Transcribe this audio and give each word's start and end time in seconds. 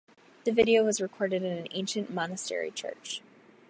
The 0.45 0.51
video 0.51 0.83
was 0.83 0.99
recorded 0.99 1.43
in 1.43 1.51
an 1.55 1.67
ancient 1.73 2.09
monastery 2.11 2.71
church. 2.71 3.21